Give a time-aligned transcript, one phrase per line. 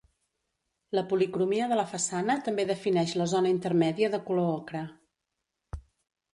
[0.99, 4.85] La policromia de la façana també defineix la zona intermèdia de color ocre.